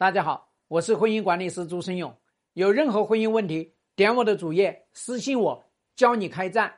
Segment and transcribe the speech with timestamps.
[0.00, 2.10] 大家好，我是婚姻管理师朱生勇。
[2.54, 5.62] 有任何婚姻问题，点我的主页私信我，
[5.94, 6.72] 教你开战。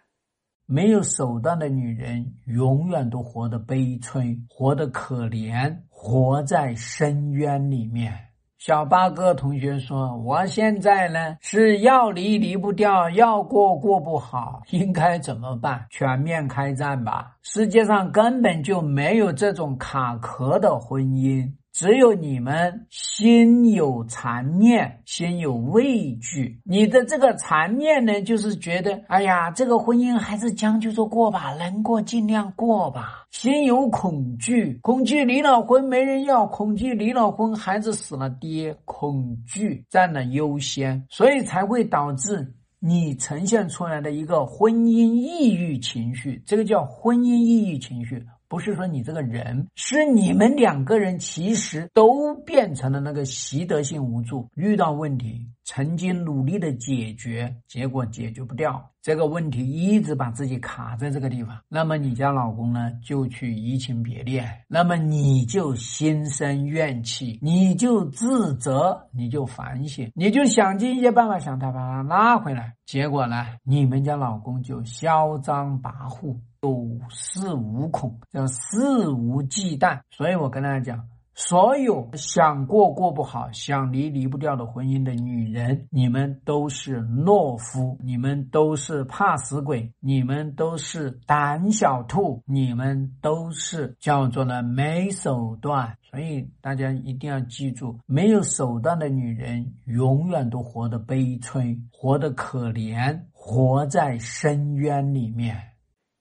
[0.67, 8.13] 没有手段的女人，永远都活得悲催，活得可怜，活在深渊里面。
[8.59, 15.87] 小八哥同学说：“我现在呢是要离离不掉，要过过不好，应该怎么办？
[15.91, 17.37] 全面开战吧！
[17.43, 26.61] 世界上根本就没有这种卡壳的婚姻。”只有你们心有残念，心有畏惧。
[26.65, 33.27] 你的这个残念呢，就是觉得，哎呀，这个婚姻还是将就着过吧，能过尽量过吧。
[33.31, 46.43] 心有恐惧，恐惧离了婚没人要，恐惧离了婚孩子死了爹，恐惧占了优先，所以才会导致你呈现出来的一个婚姻抑郁情绪。
[46.45, 48.23] 这个叫婚姻抑郁情绪。
[48.53, 58.91] 不是说你这个人，是你们两个人其实都变成了那个习得性无助，遇到问题曾经努力的解决，结果解决不掉。
[59.03, 61.59] 这个问题，一直把自己卡在这个地方。
[61.69, 76.37] 那么你家老公呢，就去移情别恋，那么你就心生怨气，你就自责，你就反省，你就想尽一切办法想他把他拉回来，结果呢，你们家老公就嚣张跋扈。
[76.63, 76.71] 有
[77.11, 79.99] 恃无恐，叫肆无忌惮。
[80.13, 95.97] 所以我跟大家讲，所有想过过不好、想离离不掉的婚姻的女人，你们都是懦夫，你们都是怕死鬼，你们都是胆小兔，你们都是叫做呢没手段。
[96.03, 105.57] 所以大家一定要记住，没有手段的女人永远都活得悲催，活得可怜，活在深渊里面。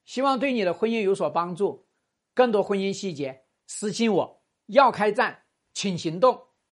[0.05, 1.85] 希望对你的婚姻有所帮助。
[2.33, 4.40] 更多婚姻细节，私信我。
[4.71, 6.47] 要开战，请行动。